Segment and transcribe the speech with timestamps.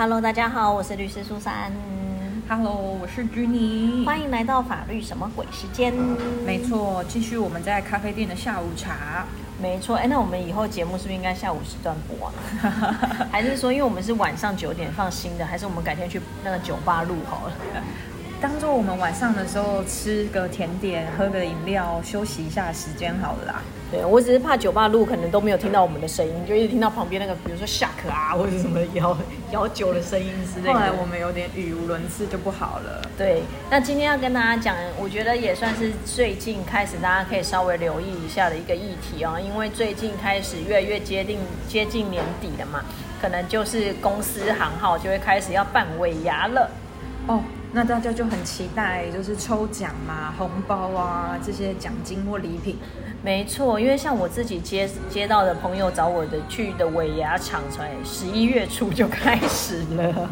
[0.00, 1.70] Hello，大家好，我是律师苏珊。
[2.48, 4.02] Hello，我是居尼。
[4.06, 5.92] 欢迎来到法律什么鬼时间？
[6.42, 9.26] 没错，继续我们在咖啡店的下午茶。
[9.60, 13.28] 没错，哎，那我们以后节目是不是应该下午时段播啊？
[13.30, 17.52] 还是说，因为我们是晚上九点放新的，还是我们改天去那个酒吧录好了？
[18.40, 23.62] 当做我们晚上的时候吃个甜点、喝个饮料、休息一下的时间好了啦。
[23.92, 29.14] 对我只是怕酒吧路可能都没有听到我们的声音，就一直听到旁边那个，比如说下课啊，或者什么摇
[29.50, 30.72] 摇酒的声音之类的。
[30.72, 33.02] 后来我们有点语无伦次，就不好了。
[33.18, 42.82] 对，那今天要跟大家讲，我觉得也算是最近开始大家可以稍微留意一下的一个议题哦，因为最近开始越来越接近接近年底了嘛，
[43.20, 46.70] 可能就是公司行号就会开始要办尾牙了。
[47.30, 47.40] 哦，
[47.72, 52.76] 那大家就很期待，就是抽奖嘛、红包啊这些奖金或礼品。
[53.22, 60.28] 没错，因为像我自己接接到的朋友找我的去的尾牙场，才十一月初就开始了。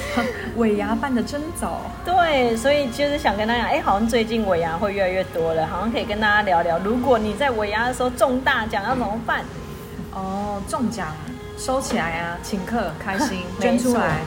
[0.58, 1.80] 尾牙办的真早。
[2.04, 9.42] 对，所以就是想跟大家讲，哎，好像最近尾牙会越来越多了，好像可以跟大家聊聊，如果你在尾牙的时候中大奖要怎么办？
[10.12, 11.08] 哦，中奖
[11.56, 14.18] 收起来啊，请客开心， 捐出来。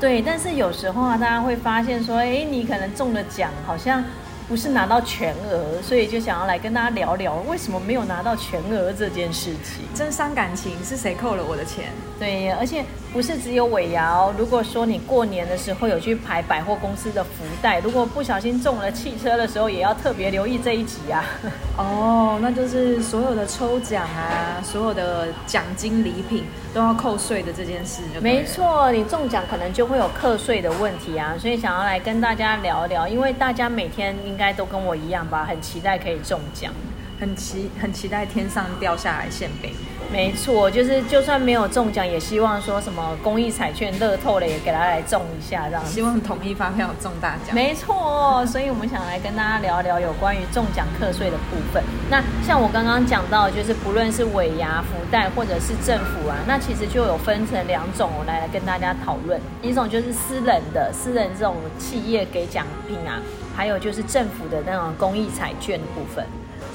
[0.00, 4.04] 对，但是有时候啊，大家会发现说，哎，你可能中了奖，好像
[4.48, 9.84] 不是拿到全额，所以就想要来跟大家聊聊，为什么没有拿到全额这件事情。
[9.94, 11.84] 真伤感情，是谁扣了我的钱？
[12.18, 12.82] 对，而且
[13.12, 14.34] 不是只有尾牙哦。
[14.38, 21.22] 如果说你过年的时候有去排百货公司的福袋，如果不小心中了汽车的时候，也要特别留意这一集啊。
[21.76, 36.72] 哦，那就是所有的抽奖啊，所有的奖金礼品都要扣税的这件事就没，错，你中奖可能就会有课税的问题啊，所以想要来跟大家聊聊，因为大家每天应应该都跟我一样吧，很期待可以中奖。
[37.18, 39.72] 很期很期待天上掉下来馅饼。
[40.10, 45.92] 没错，就是就算没有中奖，也希望说什么公益彩券、乐透了也给他来中一下这样子。
[45.92, 47.54] 希望统一发票中大奖。
[47.54, 51.82] 没错，所以我们想来跟大家聊聊有关于中奖课税的部分。
[52.08, 59.38] 那像我刚刚讲到，就是不论是尾牙、福袋或者是政府啊，那其实就有分成两种，我来来跟大家讨论。
[59.60, 63.20] 一种就是私人的，私人这种企业给奖品啊，
[63.54, 66.24] 还有就是政府的那种公益彩券的部分。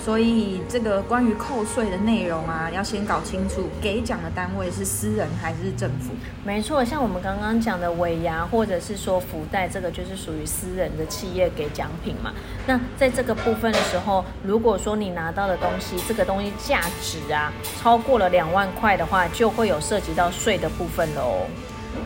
[0.03, 6.15] 所以这个关于扣税的内容啊，要先搞搞清楚，给奖的单位是私人还是政府。
[6.43, 12.33] 没错，像我们刚刚讲的尾牙，或者是说福袋，这个就是属于私人的企业给奖品嘛。
[12.65, 21.45] 那在这个部分的时候，如果说你拿到的东西，这个东西价值啊超过了两万块的话，就会有涉及到税的部分喽。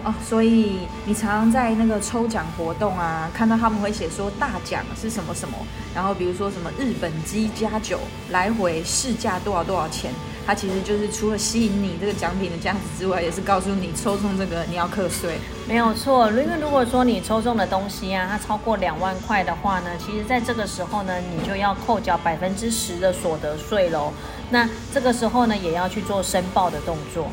[0.03, 5.57] 哦，所以你常常在那个抽奖活动啊，看到他们会写说大奖是什么什么，
[5.93, 7.99] 然后比如说什么日本鸡加酒
[8.29, 10.11] 来回市价多少多少钱，
[10.45, 15.39] 它其实就是除了吸引你这个奖品的价值之外，也是告诉你抽中这个你要课税。
[15.67, 24.13] 没有错，因为如果说你抽中的东西啊，它超过两万块的话呢，其实在这个时候呢，你就要扣缴百分之十的所得税喽。
[24.49, 27.27] 那这个时候呢，也要去做申报的动作。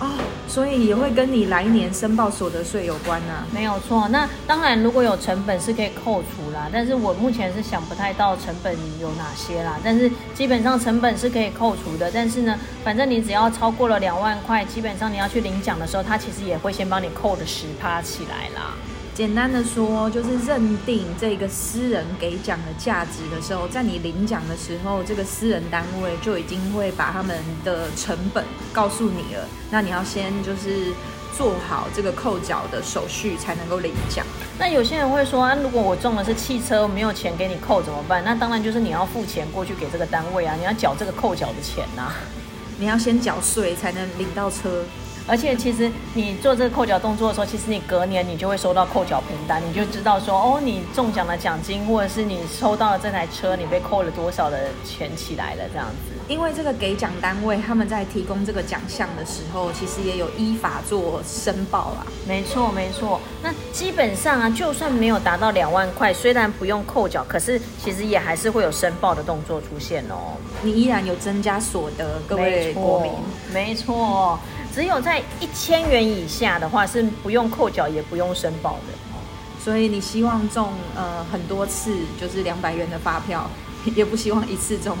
[0.00, 0.10] 哦，
[0.48, 18.74] 所以也会跟你来年申报所得税有关呢、没有错，那当然如果有成本是可以扣除啦，但是我目前是想不太到成本有哪些啦，但是基本上成本是可以扣除的，但是呢，反正你只要超过了两万块，基本上你要去领奖的时候，他其实也会先帮你扣的十趴起来啦。
[19.14, 29.46] 简单的说，就是认定这个私人给奖的价值的时候，在你领奖的时候，这个私人单位就已经会把他们的成本告诉你了。
[29.70, 30.92] 那你要先就是
[31.32, 34.26] 做好这个扣缴的手续，才能够领奖。
[34.58, 38.20] 那有些人会说，啊，如果我中的是汽车，没有钱给你扣怎么办？
[38.24, 42.10] 那当然就是你要付钱过去给这个单位啊，你要缴这个扣缴的钱呐、
[42.80, 44.82] 你要先缴税才能领到车。
[45.26, 56.12] 而且其实你做这个扣缴动作的时候，其实你隔年你就会收到扣缴凭单，你就知道说，哦，你中奖的奖金，或者是你收到了这台车，你被扣了多少的钱起来了，这样子。
[56.26, 62.06] 因为这个给奖单位他们在提供这个奖项的时候，其实也有依法做申报啦。
[62.26, 63.20] 没错，没错。
[63.42, 70.36] 那基本上啊，就算没有达到两万块，虽然不用扣缴，可是其实也还是会有申报的动作出现哦。
[70.62, 73.12] 你依然有增加所得，各位国民。
[73.52, 74.38] 没错，
[74.74, 78.94] 只有在一千元以下的话是不用扣缴也不用申报的。
[79.62, 83.48] 所以你希望中呃很多次就是两百元的发票，
[83.96, 84.94] 也不希望一次中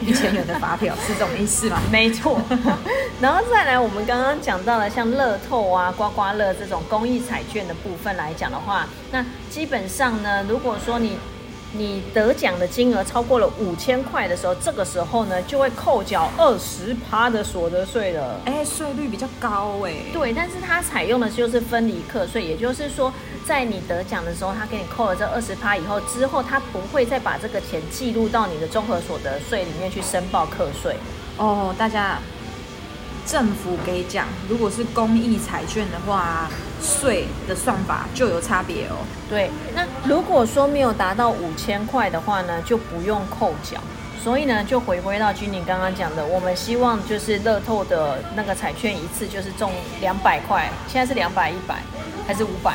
[0.00, 1.78] 一千元的发票， 是这种意思吗？
[1.92, 2.40] 没错，
[3.20, 11.18] 然后再来，我们刚刚讲到了像乐透啊、刮刮乐这种公益彩券的部分来讲的话，那基本上呢，如果说你
[11.78, 18.40] 你得奖的金额超过了五千块的时候，这个时候呢就会扣缴二十趴的所得税了。
[18.44, 19.92] 哎，税率比较高哎。
[20.12, 23.12] 对，但是它采用的就是分离课税，也就是说，
[23.44, 30.96] 在你得奖的时候，他给你扣了这二十趴以后，之后他不会再把这个钱记录到你的综合所得税里面去申报课税。
[31.36, 32.18] 哦，大家。
[33.26, 36.48] 政府给奖，如果是公益彩券的话，
[36.80, 39.04] 税的算法就有差别哦。
[39.28, 43.78] 对，那如果说没有达到五千块的话呢，就不用扣缴。
[44.22, 49.70] 所以呢，就回归到君宁刚刚讲的，我们希望就是乐透的那个彩券一次就是中
[50.00, 51.80] 两百块，现在是两百、一百
[52.26, 52.74] 还是五百？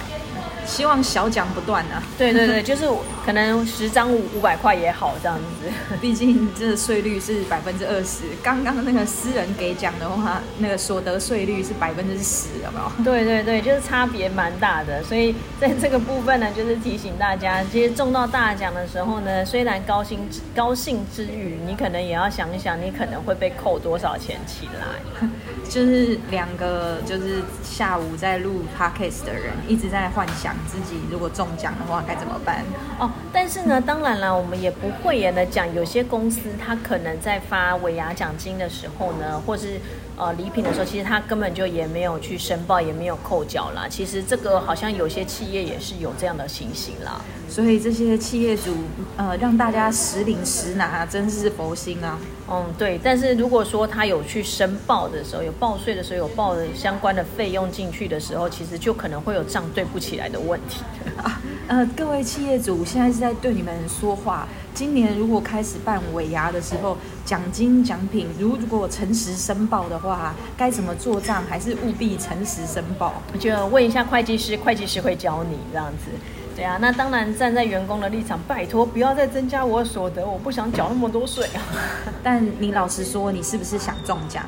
[0.71, 2.01] 希望小奖不断啊！
[2.17, 2.85] 对对对， 就是
[3.25, 5.69] 可能十张五五百块也好这样子，
[5.99, 8.23] 毕竟这税率是百分之二十。
[8.41, 12.91] 刚刚那个私人给奖的话，那个所得税率是百分之十，有没有？
[13.03, 15.03] 对对对，就是差别蛮大的。
[15.03, 20.19] 所以在这个部分呢，就是提醒大家，其实中到大奖的时候呢，虽然高兴
[20.55, 25.27] 高兴之余，你可能也要想一想，你可能会被扣多少钱起来。
[25.69, 30.55] 就是两个就是下午在录 podcast 的人一直在幻想。
[30.67, 32.63] 自己如果中奖的话该怎么办？
[32.99, 39.79] 哦，但是呢，当然了，我们也不会言的讲，有些公司它可能在发尾牙奖金的时候呢，或是
[40.17, 43.87] 呃礼品的时候，其实它根本就也没有去申报，也没有扣缴啦。
[43.89, 47.21] 其实这个好像有些企业也是有这样的情形啦。
[47.49, 48.73] 所以这些企业主
[49.17, 52.17] 呃让大家实领实拿，真是佛心啊。
[52.49, 52.99] 嗯，对。
[53.01, 60.81] 但是如果说他有去申报的时候，有报税的时候，有报的相关的费用进去的时候，其实就可能会有账对不起来的问题
[61.17, 61.41] 啊。
[61.67, 64.47] 呃，各位企业主，现在是在对你们说话。
[64.73, 71.43] 今年如果开始办尾牙的时候，奖金奖品如如果诚实申报的话，该怎么做账？
[71.49, 73.13] 还是务必诚实申报？
[73.39, 76.11] 就问一下会计师，会计师会教你这样子。
[76.55, 81.63] 对啊，那当然站在员工的立场，拜托不要再增加我的所得，我不想缴那么多税啊。
[82.23, 84.43] 但你老实说，你是不是想中奖？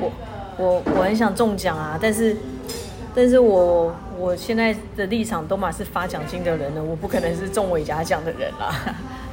[0.00, 0.12] 我
[0.56, 2.36] 我我很想中奖啊，但是
[3.14, 8.74] 但是我我现在的立场都嘛是发奖金的人了，我不可能是中尾牙奖的人啦。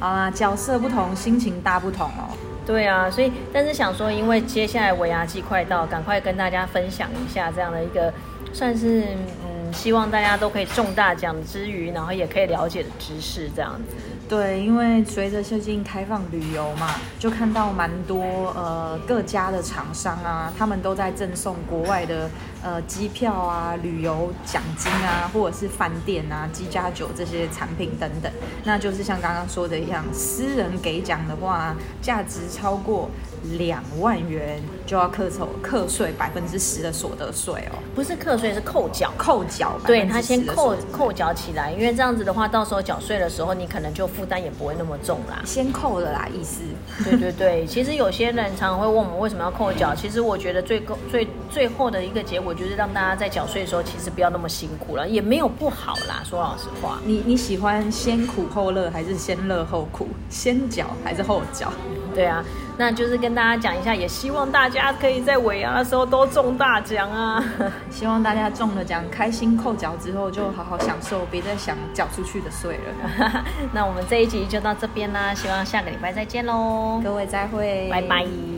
[0.00, 2.34] 啊，角色不同，心情大不同哦。
[2.66, 8.12] 对啊，所以但是想说，因为接下来尾牙季快到，赶快跟大家分享一下这样的一个
[8.52, 9.02] 算是
[9.44, 9.58] 嗯。
[9.70, 13.96] 希望大家都可以中大奖之余，然后也可以了解的知识这样子。
[14.28, 18.22] 对，因为随着最近开放旅游嘛，就看到蛮多
[18.54, 22.28] 呃各家的厂商啊，他们都在赠送国外的
[22.62, 28.30] 呃机票啊、旅游奖金啊，或者是饭店啊、机加酒这些产品等等。
[28.64, 33.08] 那就是像刚刚说的一样，私人给奖的话，价值超过。
[33.56, 45.40] 两万元就要课抽课税百分之十的所得税哦，不是课税是扣缴，扣缴，对他先扣扣缴起来，因为这样子的话，到时候缴税的时候，你可能就负担也不会那么重啦。
[45.44, 46.62] 先扣了啦，意思。
[47.04, 56.22] 对对对，其实有些人常常会问我们为什么要扣缴，其实我觉得最最最后的一个结果就是让大家在缴税的时候，其实不要那么辛苦了，也没有不好啦。
[56.24, 60.08] 说老实话，你你喜欢先苦后乐，还是先乐后苦？
[60.28, 61.72] 先缴还是后缴？
[62.18, 62.44] 对啊。
[62.76, 67.44] 那就是跟大家讲一下，也希望大家可以在尾牙的时候都中大奖啊！
[67.90, 73.44] 希望大家中了奖，开心扣脚之后就好好享受，别再想缴出去的税了。
[73.74, 77.00] 那我们这一集就到这边啦，希望下个礼拜再见喽！
[77.02, 78.57] 各位再会，拜拜。